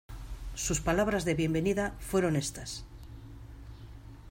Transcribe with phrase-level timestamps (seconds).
[0.55, 2.85] sus palabras de bienvenida fueron éstas: